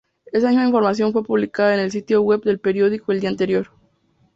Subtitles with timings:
[0.31, 3.67] Esa misma información fue publicada en el sitio web del periódico el día anterior.